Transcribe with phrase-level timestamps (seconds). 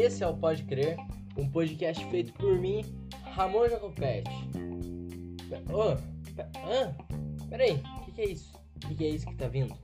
[0.00, 0.96] esse é o Pode Crer,
[1.36, 2.82] um podcast feito por mim,
[3.34, 4.30] Ramon Jacopete.
[5.70, 8.52] Ô, oh, peraí, o que, que é isso?
[8.76, 9.74] O que, que é isso que tá vindo?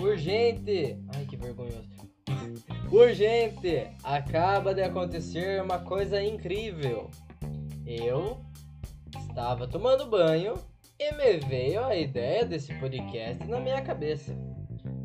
[0.00, 0.98] Urgente!
[1.14, 1.88] Ai, que vergonhoso.
[2.90, 3.86] Urgente!
[4.02, 7.10] Acaba de acontecer uma coisa incrível.
[7.86, 8.40] Eu
[9.28, 10.54] estava tomando banho
[11.02, 14.36] e me veio a ideia desse podcast na minha cabeça.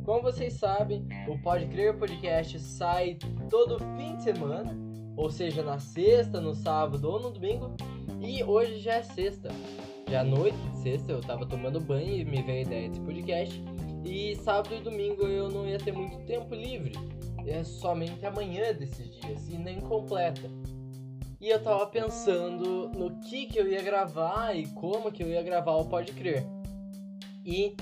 [0.06, 3.18] Como vocês sabem, o Pode Crer Podcast sai
[3.50, 4.78] todo fim de semana,
[5.16, 7.76] ou seja, na sexta, no sábado ou no domingo,
[8.22, 9.50] e hoje já é sexta.
[10.08, 13.02] Já à noite de sexta eu tava tomando banho e me veio a ideia desse
[13.02, 13.64] podcast.
[14.06, 16.92] E sábado e domingo eu não ia ter muito tempo livre.
[17.48, 20.48] É somente amanhã desses dias e nem completa.
[21.40, 25.44] E eu tava pensando no que que eu ia gravar e como que eu ia
[25.44, 26.44] gravar o Pode Crer.
[27.46, 27.76] E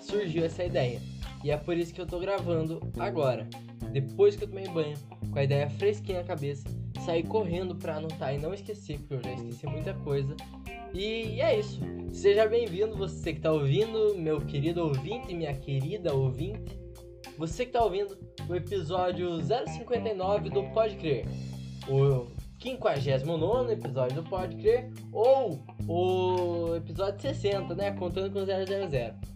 [0.00, 1.02] surgiu essa ideia.
[1.42, 3.48] E é por isso que eu tô gravando agora.
[3.92, 4.96] Depois que eu tomei banho,
[5.32, 6.64] com a ideia fresquinha na cabeça,
[7.04, 10.36] sair correndo pra anotar e não esquecer, porque eu já esqueci muita coisa.
[10.94, 11.80] E é isso.
[12.12, 16.78] Seja bem-vindo, você que tá ouvindo, meu querido ouvinte, minha querida ouvinte.
[17.36, 18.16] Você que tá ouvindo
[18.48, 21.26] o episódio 059 do Pode Crer.
[21.88, 22.26] O
[22.60, 24.90] 59 episódio do Pode Crer.
[25.12, 27.90] Ou o episódio 60, né?
[27.92, 28.58] Contando com 000.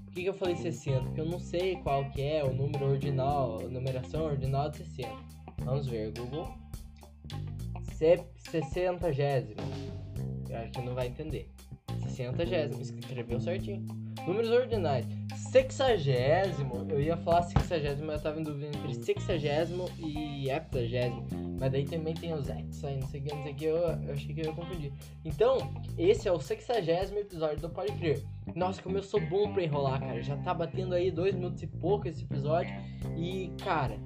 [0.05, 1.01] Por que, que eu falei 60?
[1.01, 5.11] Porque eu não sei qual que é o número ordinal, a numeração ordinal de 60.
[5.65, 6.55] Vamos ver, Google.
[7.95, 9.61] 60 gésimo.
[10.49, 11.51] Eu acho que não vai entender.
[12.03, 13.87] 60 gésimo, escreveu certinho.
[14.27, 15.07] Números ordinais.
[15.55, 21.25] Sexagésimo, eu ia falar sexagésimo, mas eu tava em dúvida entre sexagésimo e heptagésimo.
[21.61, 23.65] Mas daí também tem os ex aí, não sei o que, não sei o que,
[23.67, 24.93] eu, eu achei que eu ia confundir.
[25.25, 25.59] Então,
[25.97, 28.21] esse é o sexagésimo episódio do Pode Crer.
[28.57, 30.21] Nossa, como eu sou bom pra enrolar, cara.
[30.25, 32.75] Já tá batendo aí dois minutos e pouco esse episódio.
[33.17, 33.97] E, cara,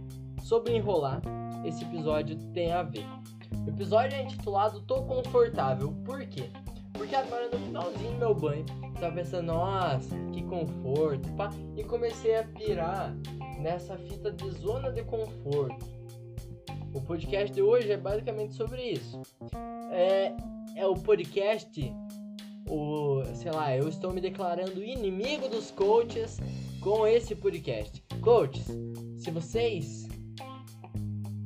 [0.42, 1.22] sobre enrolar,
[1.64, 3.06] esse episódio tem a ver.
[3.64, 5.94] O episódio é intitulado Tô Confortável.
[6.04, 6.50] Por quê?
[7.08, 8.66] Porque agora no finalzinho do meu banho,
[9.00, 13.16] tava pensando, nossa, que conforto, pá, e comecei a pirar
[13.58, 15.86] nessa fita de zona de conforto.
[16.92, 19.22] O podcast de hoje é basicamente sobre isso.
[19.90, 20.34] É,
[20.76, 21.80] é o podcast,
[22.68, 26.38] o, sei lá, eu estou me declarando inimigo dos coaches
[26.82, 28.04] com esse podcast.
[28.20, 28.66] Coaches,
[29.16, 30.07] se vocês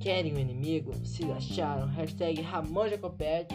[0.03, 3.55] querem um inimigo, se acharam, hashtag Ramon Jacopete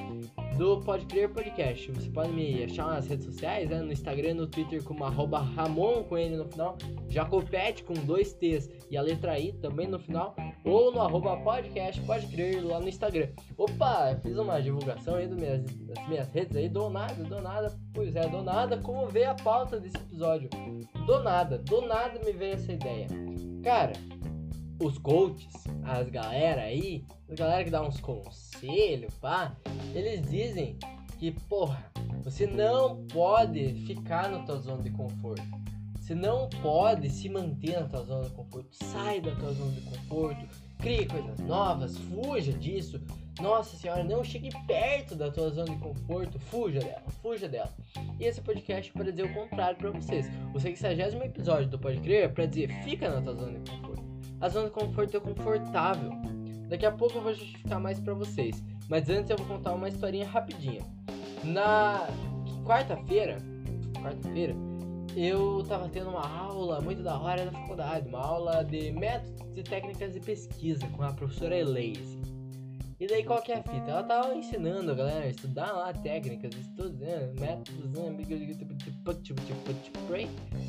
[0.58, 1.92] do Pode Crer Podcast.
[1.92, 3.82] Você pode me achar nas redes sociais, né?
[3.82, 6.78] no Instagram no Twitter como arroba Ramon com ele no final,
[7.10, 12.02] Jacopete com dois T's e a letra I também no final, ou no arroba podcast
[12.04, 13.28] Pode Crer lá no Instagram.
[13.58, 17.78] Opa, fiz uma divulgação aí das minhas, das minhas redes aí, do nada, do nada,
[17.94, 20.50] pois é, do nada, como veio a pauta desse episódio?
[21.06, 23.08] Do nada, do nada me veio essa ideia.
[23.64, 23.92] Cara,
[24.80, 29.56] os coaches, as galera aí, as galera que dá uns conselhos, pá,
[29.94, 30.78] eles dizem
[31.20, 31.92] que, porra,
[32.24, 35.44] você não pode ficar na tua zona de conforto.
[36.00, 38.70] Você não pode se manter na tua zona de conforto.
[38.72, 43.02] Sai da tua zona de conforto, crie coisas novas, fuja disso.
[43.42, 47.74] Nossa senhora, não chegue perto da tua zona de conforto, fuja dela, fuja dela.
[48.20, 50.28] E esse podcast é para dizer o contrário para vocês.
[50.54, 54.07] O 60 episódio do Pode Crer é para dizer fica na tua zona de conforto.
[54.40, 56.12] A zona de conforto é confortável.
[56.70, 58.64] Daqui a pouco eu vou justificar mais para vocês.
[58.88, 60.82] Mas antes eu vou contar uma historinha rapidinha.
[61.44, 62.08] Na
[62.66, 63.38] quarta-feira,
[64.02, 64.56] quarta-feira,
[65.16, 69.64] eu tava tendo uma aula muito da hora da faculdade, uma aula de métodos e
[69.64, 72.27] técnicas de pesquisa com a professora Elaise.
[73.00, 73.92] E daí qual que é a fita?
[73.92, 78.00] Ela tava ensinando a galera a estudar lá técnicas, estudando métodos, né?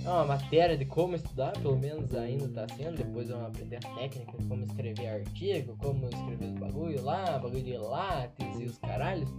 [0.05, 3.94] É uma matéria de como estudar, pelo menos ainda tá sendo, depois vão aprender as
[3.94, 9.31] técnicas, como escrever artigo, como escrever os bagulho lá, bagulho de látex e os caralhos.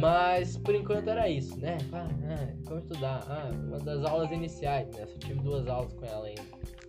[0.00, 1.76] Mas por enquanto era isso, né?
[1.92, 3.22] Ah, ah, como estudar?
[3.28, 5.04] Ah, uma das aulas iniciais, né?
[5.06, 6.42] Só tive duas aulas com ela ainda.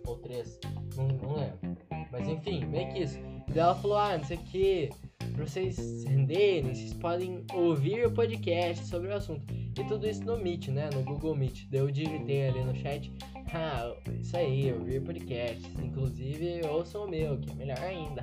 [0.06, 0.58] Ou três,
[0.96, 1.76] não, não lembro.
[2.10, 3.18] Mas enfim, meio que isso.
[3.18, 4.90] E daí ela falou, ah, não sei o que
[5.36, 9.44] para vocês renderem, vocês podem ouvir o podcast sobre o assunto.
[9.52, 10.88] E tudo isso no Meet, né?
[10.94, 11.66] No Google Meet.
[11.70, 13.12] Eu digitei ali no chat.
[13.52, 15.62] Ah, isso aí, ouvir podcast.
[15.78, 18.22] Inclusive, ouçam o meu, que é melhor ainda.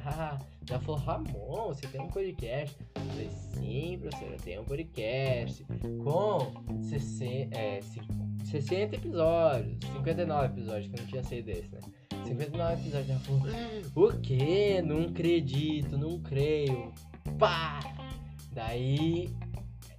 [0.68, 2.76] Ela falou, Ramon, você tem um podcast?
[2.96, 5.66] Eu falei, sim, professor, eu tenho um podcast.
[6.04, 7.80] Com 60, é,
[8.46, 11.80] 60 episódios, 59 episódios, que eu não tinha saído desse, né?
[12.24, 13.10] 59 episódios.
[13.10, 13.42] Ela falou:
[13.96, 14.82] O que?
[14.82, 16.92] Não acredito, não creio.
[17.38, 17.80] Pá!
[18.52, 19.30] Daí.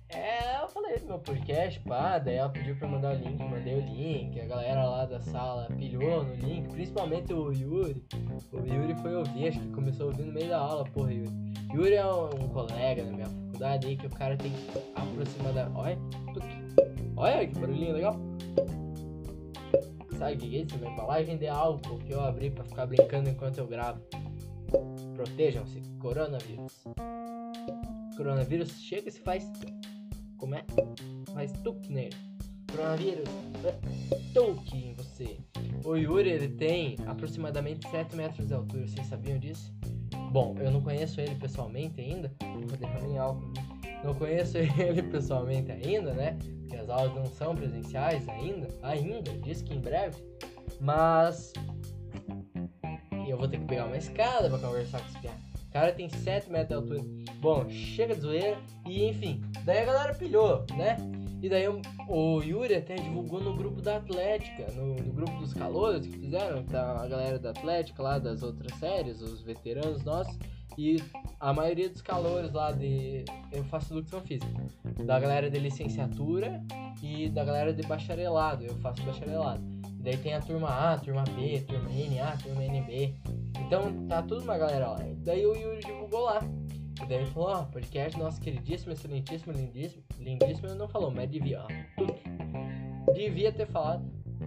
[0.09, 3.75] É, falei do meu podcast, pá, daí ela pediu pra eu mandar o link, mandei
[3.75, 8.05] o link, a galera lá da sala pilhou no link, principalmente o Yuri.
[8.53, 11.31] O Yuri foi ouvir, acho que começou a ouvir no meio da aula, porra, Yuri.
[11.73, 14.53] Yuri é um, um colega da minha faculdade aí que o cara tem
[14.95, 15.77] aproximadamente.
[15.79, 15.99] Olha,
[17.17, 18.34] olha que barulhinho legal.
[20.25, 20.77] Sabe o que é isso?
[20.77, 24.01] Uma álcool que eu abri pra ficar brincando enquanto eu gravo.
[25.15, 26.83] Protejam-se, coronavírus.
[28.17, 29.47] Coronavírus chega e se faz.
[30.39, 30.65] Como é?
[31.35, 32.17] Faz tuque nele.
[32.71, 33.29] Coronavírus,
[34.33, 35.37] tuque em você.
[35.85, 39.75] O Yuri ele tem aproximadamente 7 metros de altura, vocês sabiam disso?
[40.33, 42.33] Bom, eu não conheço ele pessoalmente ainda.
[42.67, 43.53] Vou derramar em álcool.
[44.05, 46.37] Não conheço ele pessoalmente ainda, né?
[46.61, 48.69] Porque as aulas não são presenciais ainda.
[48.83, 50.17] Ainda, diz que em breve.
[50.79, 51.53] Mas.
[53.27, 55.33] Eu vou ter que pegar uma escada pra conversar com esse piá.
[55.67, 57.11] O cara tem 7 metros de altura.
[57.41, 58.59] Bom, chega de zoeira.
[58.87, 60.97] E enfim, daí a galera pilhou, né?
[61.45, 66.07] E daí o, Yuri até divulgou no grupo da Atlética, no, no grupo dos calouros
[66.07, 70.39] que fizeram, tá a galera da Atlética lá das outras séries, os veteranos nossos.
[70.79, 70.97] E
[71.39, 73.27] a maioria dos calouros lá de.
[73.53, 74.51] Eu faço educação física.
[75.05, 76.63] Da galera de licenciatura
[77.03, 78.65] e da galera de bacharelado.
[78.65, 79.63] Eu faço bacharelado.
[79.99, 83.15] E daí tem a turma A, turma B, turma NA, turma NB.
[83.67, 85.07] Então tá tudo uma galera lá.
[85.07, 86.41] E daí o Yuri divulgou lá.
[87.03, 90.03] E daí ele falou, ó, oh, podcast nosso queridíssimo, excelentíssimo, lindíssimo.
[90.19, 93.13] Lindíssimo ele não falou, mas devia, ó.
[93.13, 94.05] Devia ter falado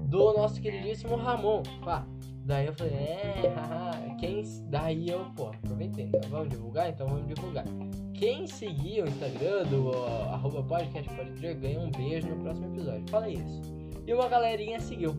[0.09, 1.63] do nosso queridíssimo Ramon.
[1.83, 2.05] Pá.
[2.47, 4.41] Daí eu falei, é, haha, quem.
[4.69, 6.89] Daí eu, pô, aproveitei, então vamos divulgar?
[6.89, 7.65] Então vamos divulgar.
[8.13, 13.03] Quem seguir o Instagram do uh, podcast pode ganha um beijo no próximo episódio.
[13.09, 13.61] Fala isso.
[14.07, 15.13] E uma galerinha seguiu.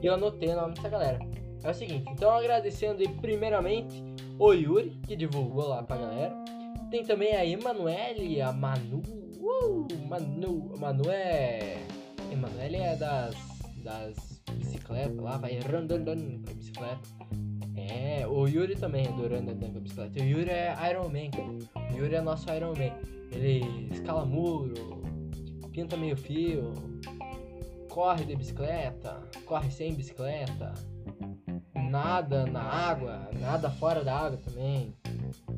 [0.00, 1.18] E eu anotei o nome dessa galera.
[1.62, 4.02] É o seguinte, então agradecendo aí primeiramente
[4.38, 6.34] o Yuri, que divulgou lá pra galera.
[6.92, 9.02] Tem também a Emanuele, a Manu.
[9.40, 10.76] Uh, Manu.
[10.78, 11.78] Manu é.
[12.30, 13.34] Emanuele é das.
[13.82, 17.00] das bicicletas lá, vai randando com a bicicleta.
[17.74, 20.20] É, o Yuri também é do randando com a bicicleta.
[20.20, 21.30] O Yuri é Iron Man,
[21.94, 22.92] O Yuri é nosso Iron Man.
[23.30, 25.02] Ele escala muro,
[25.72, 26.74] pinta meio fio,
[27.88, 30.74] corre de bicicleta, corre sem bicicleta,
[31.74, 34.94] nada na água, nada fora da água também.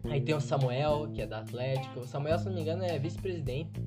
[0.09, 2.01] Aí tem o Samuel, que é da Atlético.
[2.01, 3.81] O Samuel, se não me engano, é vice-presidente.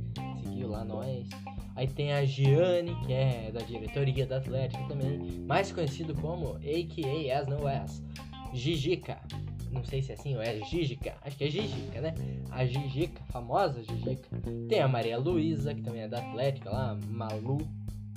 [0.43, 1.27] Seguiu lá nós.
[1.75, 5.19] Aí tem a Giane, que é da diretoria da Atlético também.
[5.45, 8.01] Mais conhecido como AKA As No As.
[8.53, 9.19] Gigica.
[9.71, 11.15] Não sei se é assim ou é Gigica.
[11.21, 12.15] Acho que é Gigica, né?
[12.49, 14.27] A Gigica, famosa Gigica.
[14.67, 16.97] Tem a Maria Luísa, que também é da Atlética lá.
[17.09, 17.59] Malu.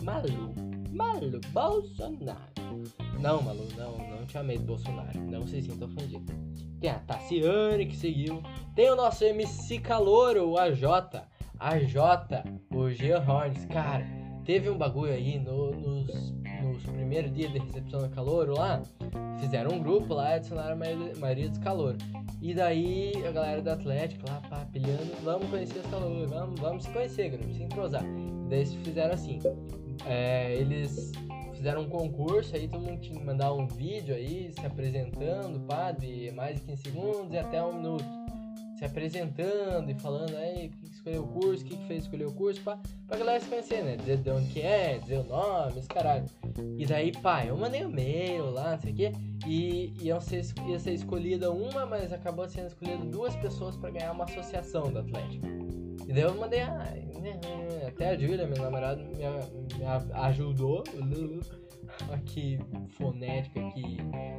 [0.02, 0.54] Malu.
[0.90, 2.40] Malu Bolsonaro.
[3.20, 5.20] Não, Malu, não, não te amei do Bolsonaro.
[5.20, 6.49] Não se sinta ofendido.
[6.80, 8.42] Tem a Tassiane que seguiu.
[8.74, 10.82] Tem o nosso MC Calouro, o AJ.
[11.58, 11.94] AJ,
[12.74, 13.66] o Jean Horns.
[13.66, 14.06] Cara,
[14.44, 16.32] teve um bagulho aí no, nos,
[16.62, 18.82] nos primeiros dias de recepção do Calouro lá.
[19.38, 21.98] Fizeram um grupo lá e adicionaram a maioria dos Calouro.
[22.40, 26.84] E daí a galera do Atlético lá, pá, pilhando, vamos conhecer os Calouros, vamos, vamos
[26.84, 28.02] se conhecer, grupo, se entrosar.
[28.02, 29.38] E daí eles fizeram assim.
[30.06, 31.12] É, eles
[31.60, 35.92] fizeram um concurso aí, todo mundo tinha que mandar um vídeo aí se apresentando, pá,
[35.92, 38.04] de mais de 15 segundos e até um minuto.
[38.78, 42.32] Se apresentando e falando aí o que escolheu o curso, o que fez escolher o
[42.32, 43.94] curso, pá, pra galera se conhecer, né?
[43.96, 46.24] Dizer de onde que é, dizer o nome, esse caralho.
[46.78, 49.12] E daí, pá, eu mandei um e-mail lá, não sei o quê,
[49.46, 54.12] e ia ser, ia ser escolhida uma, mas acabou sendo escolhida duas pessoas para ganhar
[54.12, 55.46] uma associação do Atlético.
[56.10, 60.82] E daí eu mandei, ah, né, né, até a Júlia, minha namorada, me, me ajudou.
[62.10, 63.98] Aqui, fonética, aqui,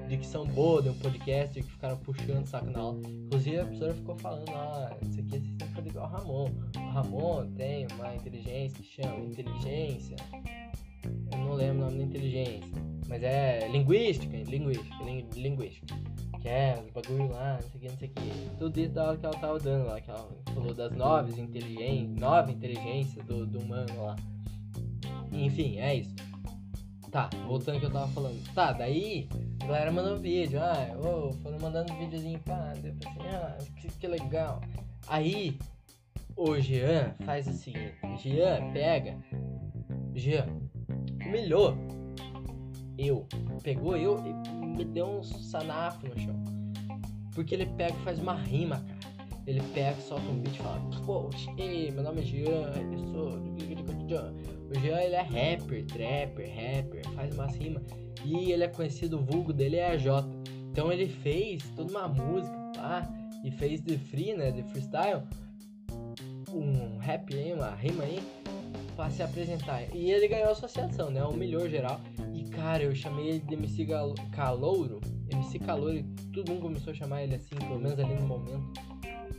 [0.10, 3.00] dicção boa de um podcast que ficaram puxando saco na aula.
[3.08, 6.50] Inclusive a professora ficou falando, ah, isso aqui vocês têm que igual o Ramon.
[6.76, 10.18] O Ramon tem uma inteligência que chama inteligência.
[11.32, 12.72] Eu não lembro o nome da inteligência.
[13.08, 15.04] Mas é linguística, linguística,
[15.36, 15.96] linguística
[16.42, 18.58] que é, os bagulho lá, não sei o que, não sei o que.
[18.58, 22.20] Tudo isso da hora que ela tava dando lá, que ela falou das nove inteligências,
[22.20, 24.16] nove inteligências do, do humano lá.
[25.32, 26.16] Enfim, é isso.
[27.12, 28.54] Tá, voltando ao que eu tava falando.
[28.54, 29.30] Tá, daí
[29.62, 34.08] a galera mandou vídeo, ah, oh, foram mandando videozinho, pá, eu assim, ah, que, que
[34.08, 34.62] legal.
[35.08, 35.60] Aí
[36.36, 39.18] o Jean faz o seguinte, Jean pega,
[40.16, 40.61] Jean
[41.32, 41.78] humilhou
[42.98, 43.26] eu,
[43.64, 46.36] pegou eu e me deu um sanafo no chão.
[47.34, 49.02] Porque ele pega e faz uma rima, cara.
[49.48, 53.52] Ele pega, solta um beat e fala, poxa, ei, meu nome é Jean, eu sou.
[54.70, 57.84] O Jean ele é rapper, trapper, rapper, faz umas rimas.
[58.24, 60.28] E ele é conhecido, o vulgo dele é J.
[60.72, 63.10] Então ele fez toda uma música, pá,
[63.44, 65.24] e fez de free, né, de freestyle,
[66.54, 68.22] um rap aí, uma rima aí,
[69.02, 69.84] a se apresentar.
[69.94, 71.24] E ele ganhou a associação, né?
[71.24, 72.00] Humilhou geral.
[72.34, 75.00] E cara, eu chamei ele de MC Gal Calouro.
[75.30, 76.04] MC Calouro,
[76.34, 78.72] todo mundo começou a chamar ele assim, pelo menos ali no momento.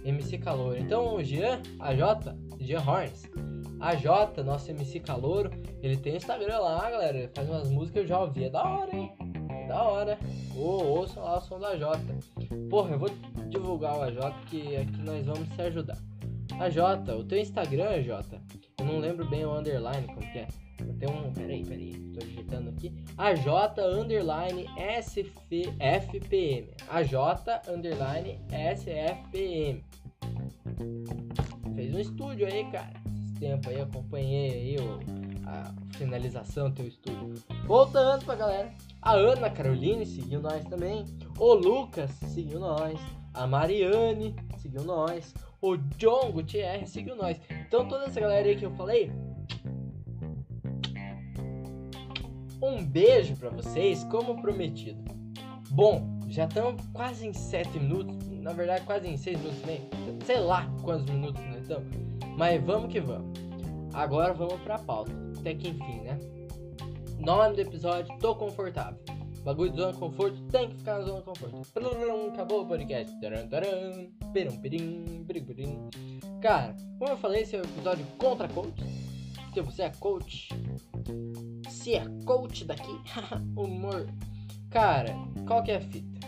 [0.04, 0.78] MC Calouro.
[0.78, 3.31] Então o Jean, a J, Jean Horns.
[3.81, 5.50] A J, nosso MC Calouro,
[5.83, 7.19] ele tem Instagram lá, galera.
[7.19, 8.45] Ele faz umas músicas, eu já ouvi.
[8.45, 9.12] É da hora, hein?
[9.50, 10.19] É da hora.
[10.57, 11.99] Ô, ouçam lá o som da J.
[12.71, 13.11] Porra, eu vou
[13.49, 15.99] divulgar o AJ que aqui nós vamos se ajudar.
[16.59, 18.09] AJ, o teu Instagram, AJ,
[18.79, 20.49] eu não lembro bem o underline, como que é.
[20.99, 21.33] Tem um.
[21.33, 21.93] Peraí, peraí.
[22.14, 22.93] Tô digitando aqui.
[23.17, 23.47] AJ
[24.00, 24.67] underline
[25.00, 25.79] SFPM.
[26.88, 27.14] AJ
[27.69, 29.85] underline SFPM.
[31.75, 32.93] Fez um estúdio aí, cara.
[33.14, 35.00] Esse tempo aí, acompanhei aí o,
[35.47, 37.35] a finalização do teu estúdio.
[37.67, 38.73] Voltando pra galera.
[39.00, 41.05] A Ana Caroline seguiu nós também.
[41.38, 42.99] O Lucas seguiu nós.
[43.35, 45.35] A Mariane seguiu nós.
[45.62, 47.40] O John Gutierrez seguiu nós.
[47.49, 49.12] Então toda essa galera aí que eu falei.
[52.61, 55.00] Um beijo para vocês, como prometido.
[55.71, 58.28] Bom, já estamos quase em 7 minutos.
[58.28, 59.88] Na verdade, quase em 6 minutos nem.
[60.26, 61.88] Sei lá quantos minutos nós estamos.
[62.37, 63.38] Mas vamos que vamos.
[63.95, 65.12] Agora vamos pra pauta.
[65.38, 66.19] Até que enfim, né?
[67.21, 68.99] Nome do episódio, tô confortável.
[69.45, 71.63] Bagulho de zona de conforto tem que ficar na zona de conforto.
[72.33, 73.13] Acabou o podcast.
[76.41, 78.85] Cara, como eu falei, esse é o episódio contra coach.
[79.53, 80.49] Se você é coach,
[81.69, 82.93] se é coach daqui,
[83.57, 84.07] humor.
[84.71, 85.15] Cara,
[85.47, 86.21] qual que é a fita?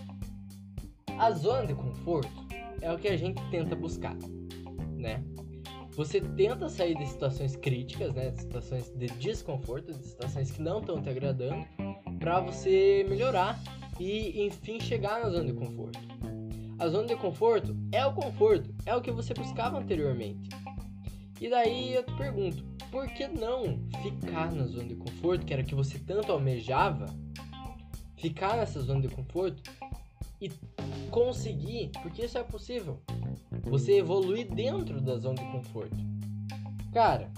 [1.17, 2.45] A zona de conforto
[2.81, 4.17] é o que a gente tenta buscar,
[4.97, 5.25] né?
[5.93, 8.31] Você tenta sair de situações críticas, né?
[8.31, 11.65] De situações de desconforto, de situações que não estão te agradando,
[12.25, 13.61] para você melhorar
[14.01, 16.01] e, enfim, chegar na zona de conforto.
[16.79, 20.49] A zona de conforto é o conforto, é o que você buscava anteriormente.
[21.39, 25.63] E daí eu te pergunto, por que não ficar na zona de conforto, que era
[25.63, 27.15] o que você tanto almejava?
[28.17, 29.63] Ficar nessa zona de conforto
[30.41, 30.51] e
[31.11, 33.03] conseguir, porque isso é possível,
[33.65, 35.97] você evoluir dentro da zona de conforto.
[36.91, 37.31] Cara,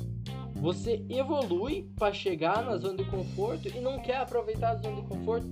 [0.60, 5.08] você evolui para chegar na zona de conforto e não quer aproveitar a zona de
[5.08, 5.46] conforto.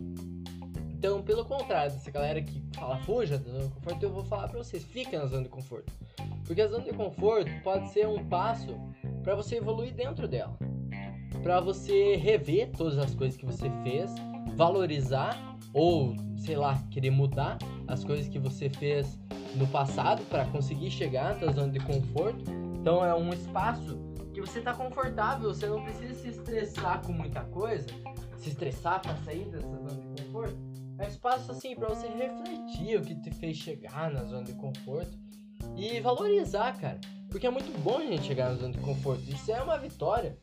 [0.90, 4.48] Então, pelo contrário, essa galera que fala fuja da zona de conforto, eu vou falar
[4.48, 5.92] para vocês, fiquem na zona de conforto.
[6.46, 8.74] Porque a zona de conforto pode ser um passo
[9.22, 10.56] para você evoluir dentro dela.
[11.42, 14.10] Para você rever todas as coisas que você fez,
[14.56, 19.18] valorizar ou, sei lá, querer mudar as coisas que você fez
[19.54, 22.44] no passado para conseguir chegar na zona de conforto.
[22.80, 23.98] Então é um espaço
[24.34, 27.86] que você tá confortável, você não precisa se estressar com muita coisa,
[28.36, 30.56] se estressar para sair dessa zona de conforto.
[30.98, 34.52] É um espaço assim para você refletir o que te fez chegar na zona de
[34.54, 35.16] conforto
[35.76, 37.00] e valorizar, cara.
[37.30, 39.22] Porque é muito bom a gente chegar na zona de conforto.
[39.28, 40.38] Isso é uma vitória,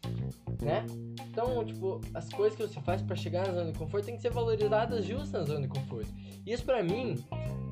[0.61, 0.85] né?
[1.29, 4.21] Então, tipo, as coisas que você faz para chegar na zona de conforto tem que
[4.21, 6.13] ser valorizadas justas na zona de conforto.
[6.45, 7.15] Isso para mim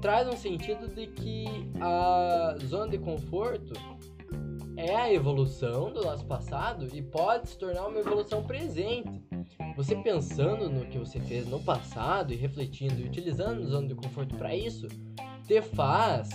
[0.02, 1.46] traz um sentido de que
[1.82, 3.74] a zona de conforto
[4.80, 9.22] é a evolução do nosso passado e pode se tornar uma evolução presente.
[9.76, 13.96] Você pensando no que você fez no passado e refletindo e utilizando a zona de
[13.96, 14.88] conforto para isso,
[15.46, 16.30] te faz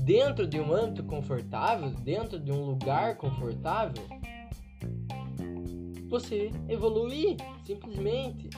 [0.00, 4.02] dentro de um âmbito confortável, dentro de um lugar confortável,
[6.08, 8.50] você evoluir simplesmente.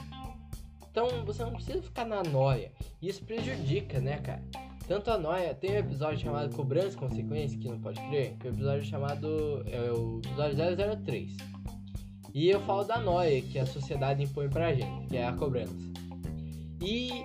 [0.89, 2.71] Então você não precisa ficar na noia.
[2.99, 4.41] Isso prejudica, né, cara?
[4.89, 8.47] Tanto a noia, tem um episódio chamado Cobrança e Consequência, que não pode crer, que
[8.47, 9.63] é o episódio chamado.
[9.67, 10.57] É o episódio
[11.05, 11.37] 003.
[12.33, 15.75] E eu falo da noia que a sociedade impõe pra gente, que é a cobrança.
[16.81, 17.23] E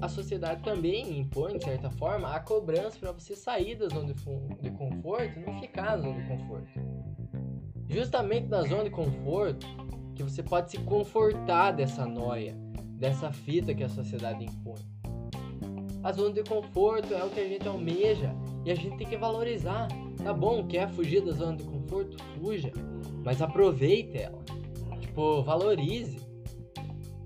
[0.00, 4.70] a sociedade também impõe, de certa forma, a cobrança para você sair da zona de
[4.70, 6.80] conforto e não ficar na zona de conforto.
[7.90, 9.66] Justamente na zona de conforto
[10.14, 12.56] que você pode se confortar dessa noia,
[12.98, 14.80] dessa fita que a sociedade impõe.
[16.02, 19.16] A zona de conforto é o que a gente almeja e a gente tem que
[19.16, 19.86] valorizar.
[20.22, 22.16] Tá bom, quer fugir da zona de conforto?
[22.40, 22.72] Fuja,
[23.24, 24.42] mas aproveite ela.
[25.00, 26.20] Tipo, valorize.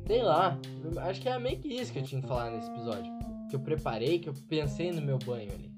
[0.07, 0.59] Sei lá,
[1.09, 3.11] acho que é meio que isso que eu tinha que falar nesse episódio.
[3.49, 5.73] Que eu preparei, que eu pensei no meu banho ali.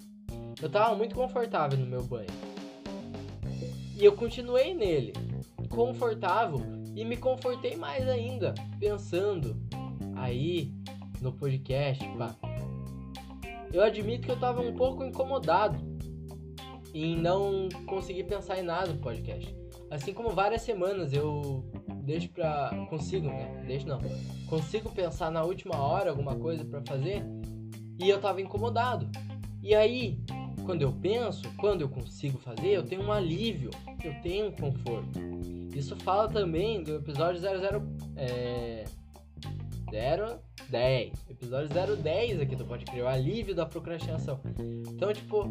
[0.60, 2.28] Eu tava muito confortável no meu banho.
[3.96, 5.12] E eu continuei nele,
[5.68, 6.60] confortável,
[6.94, 9.56] e me confortei mais ainda, pensando
[10.16, 10.72] aí
[11.20, 12.47] no podcast, pá
[13.72, 15.78] eu admito que eu tava um pouco incomodado
[16.94, 19.54] em não conseguir pensar em nada no podcast.
[19.90, 21.64] Assim como várias semanas eu
[22.02, 22.70] deixo pra.
[22.88, 23.64] consigo, né?
[23.66, 24.00] Deixo não.
[24.46, 27.22] Consigo pensar na última hora alguma coisa para fazer
[27.98, 29.08] e eu tava incomodado.
[29.62, 30.18] E aí,
[30.64, 33.70] quando eu penso, quando eu consigo fazer, eu tenho um alívio,
[34.04, 35.18] eu tenho um conforto.
[35.74, 37.82] Isso fala também do episódio 00
[38.16, 38.84] é,
[39.90, 41.12] 010.
[41.28, 44.40] Episódio 010 aqui do Pode Crer, o alívio da procrastinação.
[44.88, 45.44] Então, tipo,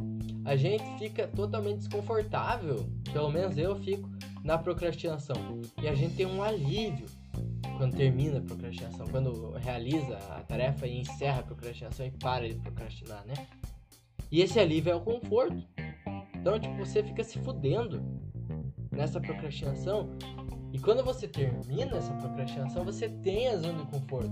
[0.46, 4.10] a gente fica totalmente desconfortável, pelo menos eu fico,
[4.44, 5.36] na procrastinação.
[5.82, 7.08] E a gente tem um alívio
[7.78, 12.56] quando termina a procrastinação, quando realiza a tarefa e encerra a procrastinação e para de
[12.56, 13.36] procrastinar, né?
[14.32, 15.64] E esse alívio é o conforto.
[16.36, 18.02] Então, tipo, você fica se fudendo
[18.92, 20.10] nessa procrastinação.
[20.74, 24.32] E quando você termina essa procrastinação, você tem a zona de conforto.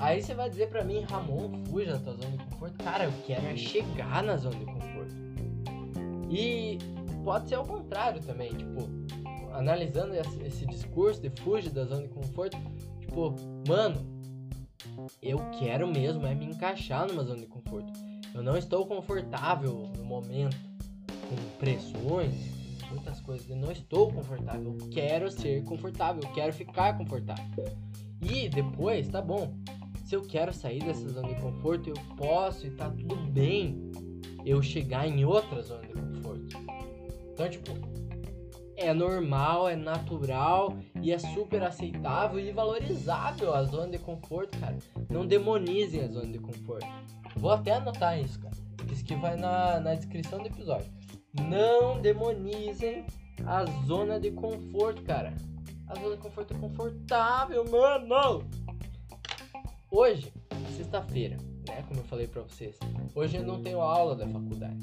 [0.00, 2.82] Aí você vai dizer para mim, Ramon, fuja da tua zona de conforto.
[2.82, 5.14] Cara, eu quero é chegar na zona de conforto.
[6.30, 6.78] E
[7.22, 8.88] pode ser ao contrário também, tipo,
[9.52, 12.56] analisando esse discurso de fugir da zona de conforto,
[13.00, 13.34] tipo,
[13.68, 14.14] mano,
[15.22, 17.92] eu quero mesmo é me encaixar numa zona de conforto.
[18.34, 20.56] Eu não estou confortável no momento
[21.28, 22.34] com pressões,
[22.94, 23.48] muitas coisas.
[23.48, 24.76] Eu não estou confortável.
[24.78, 27.44] Eu quero ser confortável, eu quero ficar confortável.
[28.22, 29.54] E depois, tá bom.
[30.04, 33.90] Se eu quero sair dessa zona de conforto, eu posso e tá tudo bem
[34.44, 36.56] eu chegar em outra zona de conforto.
[37.32, 37.72] Então, tipo,
[38.76, 44.76] é normal, é natural e é super aceitável e valorizável a zona de conforto, cara.
[45.08, 46.86] Não demonizem a zona de conforto.
[47.36, 48.54] Vou até anotar isso, cara.
[48.92, 50.90] Isso que vai na, na descrição do episódio.
[51.34, 53.04] Não demonizem
[53.46, 55.34] a zona de conforto, cara.
[55.88, 58.44] A zona de conforto é confortável, mano.
[59.90, 60.32] Hoje,
[60.76, 61.36] sexta-feira,
[61.68, 61.82] né?
[61.88, 62.78] Como eu falei pra vocês.
[63.14, 64.78] Hoje eu não tenho aula da faculdade.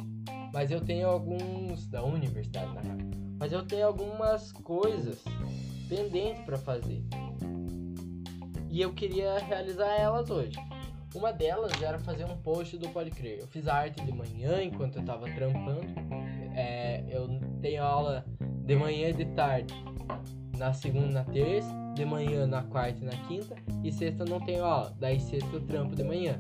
[0.53, 1.88] Mas eu tenho alguns.
[1.88, 2.98] da universidade, na real.
[3.39, 5.24] Mas eu tenho algumas coisas
[5.89, 7.03] pendentes para fazer.
[8.70, 10.58] E eu queria realizar elas hoje.
[11.13, 13.39] Uma delas era fazer um post do Pode Crer.
[13.39, 15.81] Eu fiz a arte de manhã enquanto eu tava trampando.
[16.53, 17.27] É, eu
[17.62, 19.74] tenho aula de manhã e de tarde
[20.58, 24.63] na segunda na terça, de manhã na quarta e na quinta, e sexta não tenho
[24.63, 24.95] aula.
[24.99, 26.39] Daí sexta eu trampo de manhã.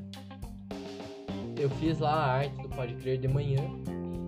[1.57, 3.59] Eu fiz lá a arte do Pode Crer de manhã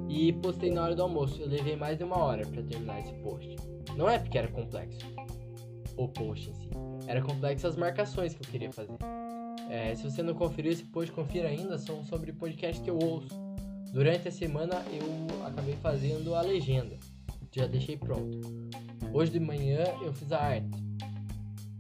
[0.09, 1.41] e postei na hora do almoço.
[1.41, 3.55] Eu levei mais de uma hora para terminar esse post.
[3.95, 5.05] Não é porque era complexo
[5.95, 6.69] o post em si,
[7.05, 8.97] era complexo as marcações que eu queria fazer.
[9.69, 13.29] É, se você não conferiu esse post, confira ainda, são sobre podcast que eu ouço.
[13.93, 16.97] Durante a semana eu acabei fazendo a legenda,
[17.51, 18.41] já deixei pronto.
[19.13, 20.83] Hoje de manhã eu fiz a arte.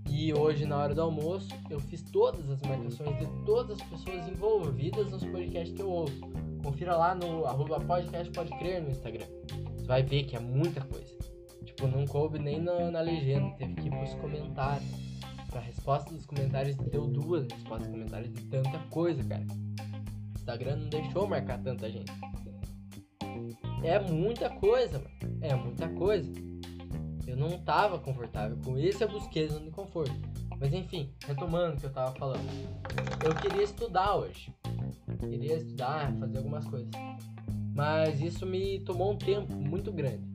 [0.07, 4.27] E hoje, na hora do almoço, eu fiz todas as marcações de todas as pessoas
[4.27, 6.21] envolvidas nos podcasts que eu ouço.
[6.63, 9.25] Confira lá no arroba podcast pode crer no Instagram.
[9.75, 11.17] Você vai ver que é muita coisa.
[11.65, 15.13] Tipo, não coube nem na, na legenda, teve que ir pros comentários
[15.57, 19.45] a resposta dos comentários deu duas respostas dos comentários de tanta coisa, cara.
[20.43, 22.11] Instagram não deixou marcar tanta gente.
[23.81, 25.39] É muita coisa, mano.
[25.41, 26.29] É muita coisa.
[27.25, 30.13] Eu não tava confortável com isso, eu busquei zona de conforto.
[30.59, 32.43] Mas enfim, retomando o que eu tava falando.
[33.25, 34.53] Eu queria estudar hoje.
[35.17, 36.91] Queria estudar, fazer algumas coisas.
[37.73, 40.31] Mas isso me tomou um tempo muito grande.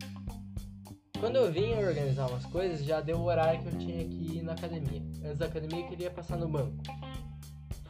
[1.21, 4.43] Quando eu vim organizar umas coisas, já deu o horário que eu tinha que ir
[4.43, 5.03] na academia.
[5.23, 6.77] Antes da academia, eu queria passar no banco.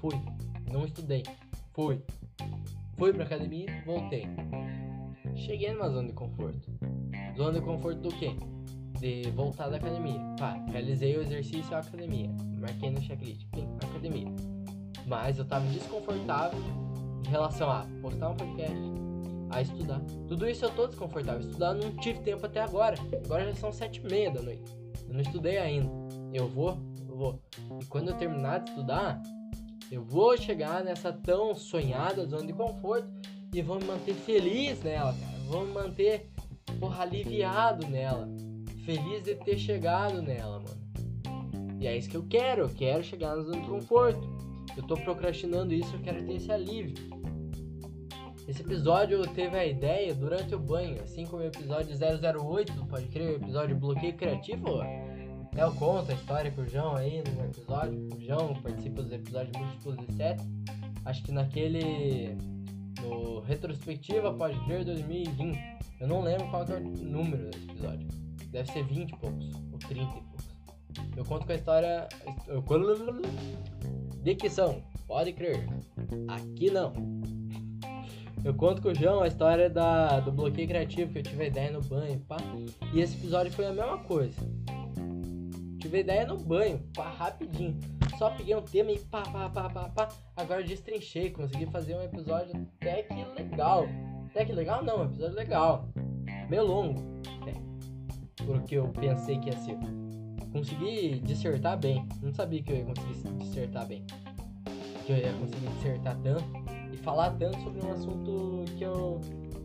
[0.01, 0.15] Fui.
[0.71, 1.23] Não estudei.
[1.79, 2.03] Fui.
[2.97, 4.27] Fui pra academia, voltei.
[5.37, 6.73] Cheguei numa zona de conforto.
[7.37, 8.33] Zona de conforto do quê?
[8.99, 10.19] De voltar da academia.
[10.37, 12.35] Pá, realizei o exercício à academia.
[12.59, 13.47] Marquei no checklist.
[13.53, 14.27] Pim, academia.
[15.07, 16.59] Mas eu tava desconfortável
[17.25, 18.83] em relação a postar um podcast,
[19.51, 20.01] a estudar.
[20.27, 21.43] Tudo isso eu tô desconfortável.
[21.43, 22.97] Estudar não tive tempo até agora.
[23.25, 24.65] Agora já são sete e meia da noite.
[25.07, 25.89] Eu não estudei ainda.
[26.35, 26.77] Eu vou,
[27.09, 27.41] eu vou.
[27.81, 29.23] E quando eu terminar de estudar,
[29.91, 33.09] eu vou chegar nessa tão sonhada zona de conforto
[33.53, 35.39] e vou me manter feliz nela, cara.
[35.47, 36.31] Vou me manter,
[36.79, 38.29] porra, aliviado nela.
[38.85, 41.79] Feliz de ter chegado nela, mano.
[41.81, 42.63] E é isso que eu quero.
[42.63, 44.21] Eu quero chegar na zona de conforto.
[44.77, 46.95] Eu tô procrastinando isso, eu quero ter esse alívio.
[48.47, 53.33] Esse episódio teve a ideia durante o banho, assim como o episódio 008, pode crer,
[53.33, 54.81] o episódio Bloqueio Criativo.
[55.57, 58.09] Eu conto a história com o João aí no episódio.
[58.15, 60.45] O João participa dos episódios múltiplos de 7.
[61.05, 62.37] Acho que naquele.
[63.03, 65.59] No Retrospectiva Pode Crer 2020.
[66.01, 68.09] Eu não lembro qual é o número desse episódio.
[68.51, 70.49] Deve ser 20 e poucos, ou 30 e poucos.
[71.17, 72.09] Eu conto com a história.
[74.23, 75.67] Dicção, pode crer.
[76.29, 76.93] Aqui não.
[78.45, 81.47] Eu conto com o João a história da, do bloqueio criativo, que eu tive a
[81.47, 82.37] ideia no banho, pá.
[82.95, 84.37] E esse episódio foi a mesma coisa.
[85.79, 87.79] Tive a ideia no banho, pá, rapidinho.
[88.19, 90.09] Só peguei um tema e pá, pá, pá, pá, pá.
[90.37, 93.87] Agora destrinchei, consegui fazer um episódio até que legal.
[94.31, 94.85] Até que legal?
[94.85, 95.89] Não, é um episódio legal.
[96.49, 97.01] Meio longo,
[97.41, 97.55] até.
[98.45, 99.79] Porque eu pensei que ia ser.
[100.53, 102.05] Consegui dissertar bem.
[102.21, 104.05] Não sabia que eu ia conseguir dissertar bem.
[105.07, 106.45] Que eu ia conseguir dissertar tanto
[106.93, 109.21] e falar tanto sobre um assunto que eu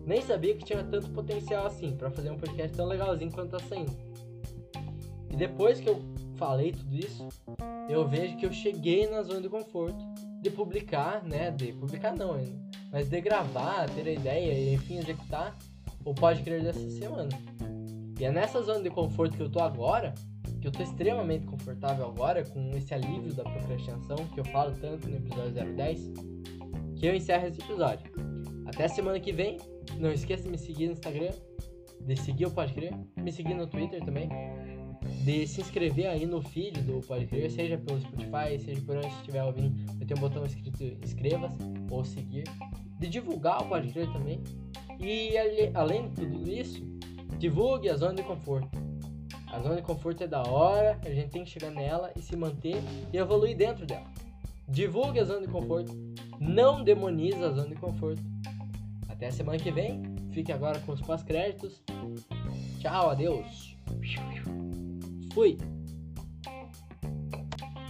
[0.06, 3.60] nem sabia que tinha tanto potencial assim para fazer um podcast tão legalzinho quanto tá
[3.60, 4.13] saindo.
[5.34, 6.00] E depois que eu
[6.38, 7.28] falei tudo isso,
[7.90, 9.98] eu vejo que eu cheguei na zona de conforto
[10.40, 11.50] de publicar, né?
[11.50, 12.40] De publicar não,
[12.92, 15.58] mas de gravar, ter a ideia e enfim executar
[16.06, 17.30] o Pode Crer dessa semana.
[18.20, 20.14] E é nessa zona de conforto que eu tô agora,
[20.62, 25.10] que eu tô extremamente confortável agora, com esse alívio da procrastinação que eu falo tanto
[25.10, 26.14] no episódio 010,
[26.96, 28.12] que eu encerro esse episódio.
[28.68, 29.58] Até semana que vem.
[29.98, 31.32] Não esqueça de me seguir no Instagram,
[32.02, 34.30] de seguir o Pode Crer, me seguir no Twitter também,
[35.24, 39.44] de se inscrever aí no feed do Pode seja pelo Spotify, seja por onde estiver
[39.44, 41.58] ouvindo, vai ter um botão escrito inscreva-se
[41.90, 42.44] ou seguir,
[43.00, 44.42] de divulgar o Pode também,
[45.00, 45.34] e
[45.74, 46.84] além de tudo isso,
[47.40, 48.78] divulgue a zona de conforto.
[49.48, 52.36] A zona de conforto é da hora, a gente tem que chegar nela e se
[52.36, 52.82] manter
[53.14, 54.06] e evoluir dentro dela.
[54.68, 55.96] Divulgue a zona de conforto,
[56.40, 58.22] não demonize a zona de conforto.
[59.08, 60.02] Até a semana que vem.
[60.32, 61.84] Fique agora com os pós-créditos.
[62.80, 63.78] Tchau, adeus.
[65.34, 65.58] Fui.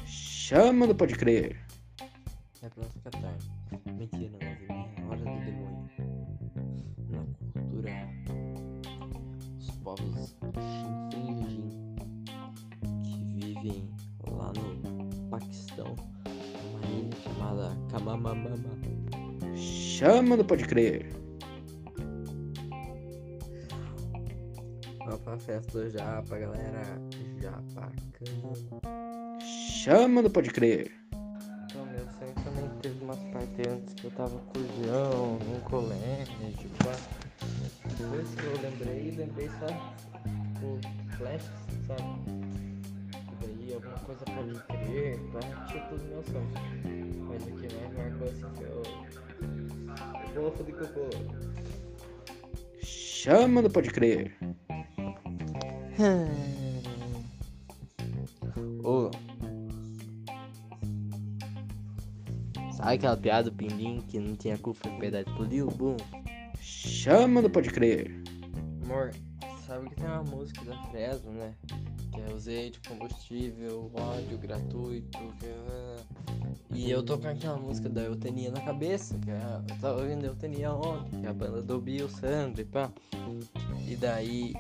[0.06, 1.60] Chama do Pode Crer.
[2.62, 3.52] É pra ficar tarde.
[3.98, 5.90] Mentira, mas é minha hora do demônio.
[7.10, 7.92] Na cultura,
[9.60, 10.38] os povos
[11.12, 11.96] Xinfringin
[13.04, 13.90] que vivem
[14.32, 15.96] lá no Paquistão,
[16.64, 18.80] numa ilha chamada Kamamamama.
[19.58, 21.23] Chama do Pode Crer.
[25.46, 26.84] Festa do Japa, galera.
[27.42, 28.54] Japacana.
[29.42, 30.92] Chama do Pode Crer.
[31.66, 36.96] Então, meu sonho também teve umas partes antes que eu tava cujão, num colégio, pá.
[37.98, 39.68] Depois que eu lembrei, lembrei só
[40.64, 40.80] o
[41.18, 41.44] flash,
[41.88, 42.04] sabe?
[43.12, 46.54] E daí alguma coisa pode crer, pá, tinha tudo meu sonho.
[47.28, 48.84] Mas o que mais marcou assim foi o.
[50.30, 51.10] O golfo de cocô.
[52.82, 54.36] Chama do Pode Crer.
[58.84, 59.10] Ô.
[62.76, 65.68] Sabe aquela piada do pindim que não tinha culpa que o pedaço explodiu?
[65.68, 65.96] Bum.
[66.60, 68.12] Chama do Pode Crer.
[68.84, 69.12] Amor,
[69.66, 71.54] sabe que tem uma música da Fresno, né?
[72.12, 75.18] Que é usei de combustível, ódio gratuito.
[75.40, 75.46] Que...
[75.46, 75.96] É,
[76.74, 80.26] e eu tô com aquela música da Eutenia na cabeça, que é, eu tava ouvindo
[80.26, 82.92] Eutenia ontem, que é a banda do Bill Sandro e pá.
[83.88, 84.54] E daí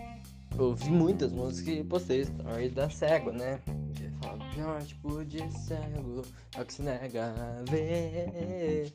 [0.57, 3.59] ouvi muitas músicas e postei story da cego, né?
[3.95, 6.21] Que fala, pior tipo de cego,
[6.55, 8.91] é o que se nega a ver.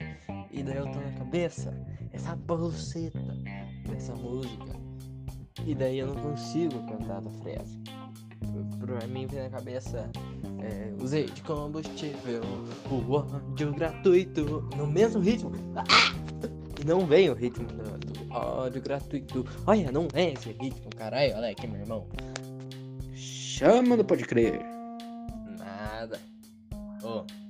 [0.51, 1.75] E daí eu tô na cabeça,
[2.13, 3.19] essa bolseta
[3.87, 4.79] dessa música.
[5.67, 7.79] E daí eu não consigo cantar da fresa.
[8.79, 10.09] Pra mim vem na cabeça,
[10.61, 12.41] é, usei de combustível,
[12.91, 15.53] o ódio gratuito, no mesmo ritmo.
[15.77, 15.85] Ah!
[16.81, 19.45] E não vem o ritmo do, ódio gratuito.
[19.67, 21.35] Olha, não é esse ritmo, caralho.
[21.37, 22.07] Olha aqui, meu irmão.
[23.15, 24.61] Chama do Pode Crer.
[25.59, 26.19] Nada.
[27.03, 27.25] Ô.
[27.25, 27.49] Oh.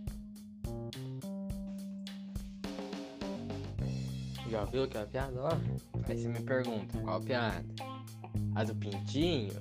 [4.50, 5.60] Já viu aquela piada lá?
[6.08, 7.64] Aí você me pergunta, qual piada?
[8.54, 9.52] A do pintinho?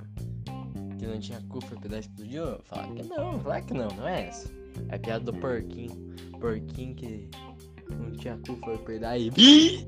[0.97, 2.59] Que não tinha cu, foi pedaço explodiu?
[2.63, 4.49] Fala que não, fala que não, não é essa.
[4.87, 6.15] É a piada do porquinho.
[6.39, 7.29] Porquinho que
[7.91, 9.85] não tinha cu, foi pedaço e...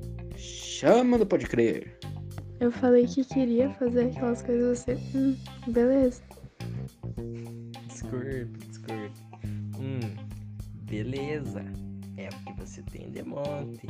[0.80, 1.94] Chama do Pode Crer.
[2.58, 4.94] Eu falei que queria fazer aquelas coisas você.
[5.14, 6.22] Hum, beleza.
[7.86, 9.12] Desculpe, desculpe.
[9.78, 10.00] Hum,
[10.84, 11.62] beleza.
[12.16, 13.86] É o que você tem de monte.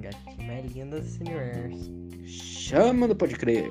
[0.00, 1.92] Gatinho mais lindo desse universo.
[2.26, 3.70] Chama do Pode Crer.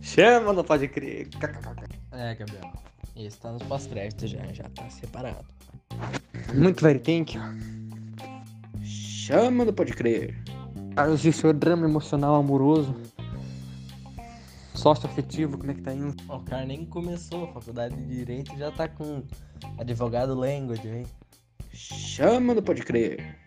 [0.00, 1.26] Chama do Pode Crer.
[2.12, 2.72] É, Gabriel.
[3.16, 5.44] Isso tá nos pós-créditos já, já tá separado.
[6.54, 7.42] Muito very thank you.
[8.84, 10.51] Chama do Pode Crer.
[10.94, 12.94] Ah, o seu drama emocional amoroso.
[14.74, 16.14] Sócio afetivo, como é que tá indo?
[16.28, 19.22] O cara nem começou a faculdade de Direito e já tá com
[19.78, 21.06] advogado language, hein?
[21.72, 23.38] Chama do Pode Crer.